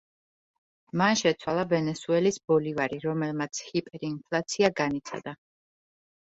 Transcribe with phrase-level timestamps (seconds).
[1.01, 5.37] მან შეცვალა ვენესუელის ბოლივარი, რომელმაც ჰიპერინფლაცია განიცადა.